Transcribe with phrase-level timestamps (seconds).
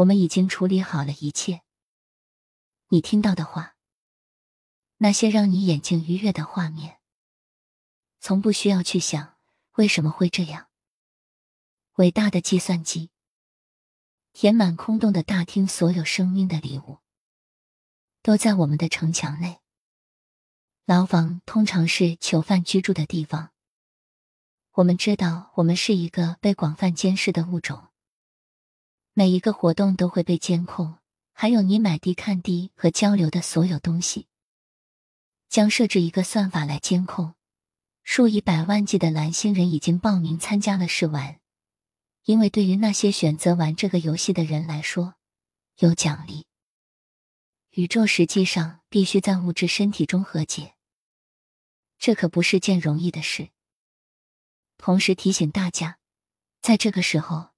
[0.00, 1.62] 我们已经处理好了一切。
[2.88, 3.76] 你听到的话，
[4.96, 6.98] 那些让你眼睛愉悦的画面，
[8.18, 9.36] 从不需要去想
[9.74, 10.68] 为什么会这样。
[11.96, 13.10] 伟大的计算机，
[14.32, 17.00] 填满空洞的大厅，所有生命的礼物，
[18.22, 19.60] 都在我们的城墙内。
[20.86, 23.50] 牢房通常是囚犯居住的地方。
[24.72, 27.89] 我们知道，我们是一个被广泛监视的物种，
[29.12, 30.98] 每一个活动都会被监控，
[31.32, 34.28] 还有你买地、看地和交流的所有东西，
[35.48, 37.34] 将设置一个算法来监控。
[38.02, 41.38] 数以百万计的蓝星人已经报名参加了试玩。
[42.24, 45.14] 因为对于那些选择玩这个游戏的人来说，
[45.78, 46.46] 有奖励。
[47.70, 50.74] 宇宙实际上必须在物质身体中和解，
[51.98, 53.50] 这可不是件容易的事。
[54.76, 55.98] 同时提醒大家，
[56.60, 57.49] 在这个时候，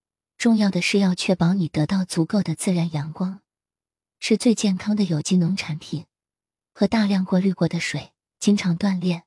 [0.42, 3.42] 重要的是要确保你得到足够的自然阳光，
[4.18, 6.06] 吃最健康的有机农产品，
[6.74, 9.22] 喝大量过滤过的水，经常锻炼，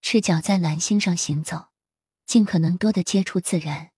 [0.00, 1.70] 赤脚在蓝星上行走，
[2.24, 3.90] 尽可能多的接触自然。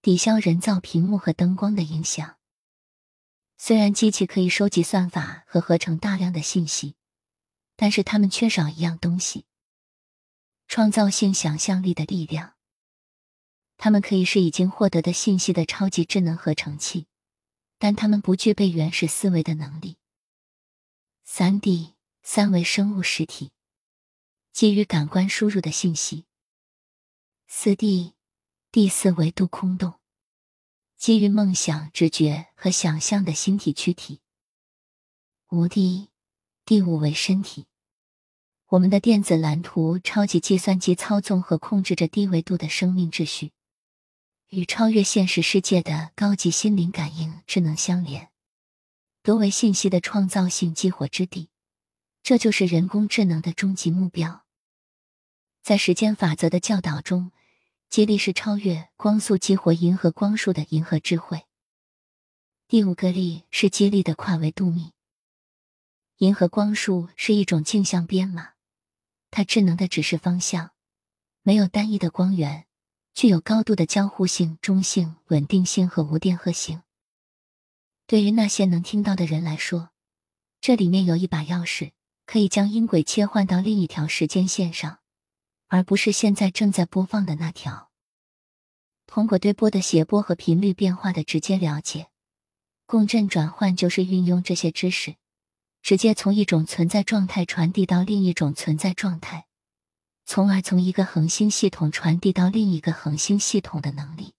[0.00, 2.38] 抵消人造屏幕和灯光的影响。
[3.58, 6.96] 虽然机器可以收集算法和合成大量的信息，
[7.76, 9.44] 但是它们缺少一样东西：
[10.66, 12.53] 创造性想象力的力量。
[13.76, 17.06] 它们可以是已经获得的信息的超级智能合成器，
[17.78, 19.96] 但它们不具备原始思维的能力。
[21.24, 23.52] 三 D 三维生物实体
[24.52, 26.26] 基于感官输入的信息。
[27.46, 28.14] 四 D。
[28.72, 30.00] 第四维度空洞，
[30.96, 34.18] 基于梦想、直觉和想象的星体躯体。
[35.50, 36.08] 五 D
[36.64, 37.68] 第五维身体，
[38.66, 43.52] 我们的电子蓝图，超级计算机操纵和控制着低维度的生命秩序，
[44.54, 48.30] 与超越现实世界的高级心灵感应智能相连。
[49.22, 51.50] 多维信息的创造性激活之地，
[52.22, 54.44] 这就是人工智能的终极目标。
[55.62, 57.32] 在时间法则的教导中。
[57.90, 61.44] 激励是超越光速激活银河光束的银河智慧。
[62.66, 64.90] 第五个力是激励的跨维度密。
[66.16, 68.54] 银河光束是一种镜像编码，
[69.30, 70.72] 它智能的指示方向，
[71.42, 72.66] 没有单一的光源，
[73.14, 76.82] 具有高度的交互性、中性、稳定性和无电荷性。
[78.06, 79.90] 对于那些能听到的人来说，
[80.60, 81.92] 这里面有一把钥匙，
[82.26, 84.98] 可以将音轨切换到另一条时间线上。
[85.68, 87.90] 而不是现在正在播放的那条。
[89.06, 92.08] 通过对波的谐波和频率变化的直接了解，
[92.86, 95.16] 共振转换就是运用这些知识，
[95.82, 99.46] 直接从一种存在状态传递到另一种存在状态，
[100.26, 104.32] 从而从一个恒星系统传递到另一个恒星系统的能力。